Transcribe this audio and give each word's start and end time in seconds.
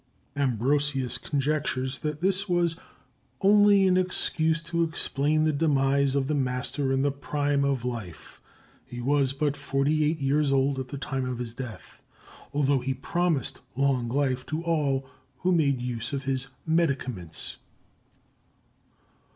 Ambrosius 0.35 1.19
conjectures 1.19 1.99
that 1.99 2.21
this 2.21 2.49
was 2.49 2.75
only 3.41 3.85
an 3.85 3.97
excuse 3.97 4.59
to 4.63 4.83
explain 4.83 5.43
the 5.43 5.53
demise 5.53 6.15
of 6.15 6.25
the 6.25 6.33
master 6.33 6.91
in 6.91 7.03
the 7.03 7.11
prime 7.11 7.63
of 7.63 7.85
life—he 7.85 8.99
was 8.99 9.31
but 9.31 9.55
forty 9.55 10.03
eight 10.03 10.17
years 10.19 10.51
old 10.51 10.79
at 10.79 10.87
the 10.87 10.97
time 10.97 11.25
of 11.25 11.37
his 11.37 11.53
death—although 11.53 12.79
he 12.79 12.93
had 12.93 13.03
promised 13.03 13.61
long 13.75 14.07
life 14.07 14.43
to 14.43 14.63
all 14.63 15.07
who 15.41 15.51
made 15.51 15.79
use 15.79 16.13
of 16.13 16.23
his 16.23 16.47
medicaments. 16.65 17.57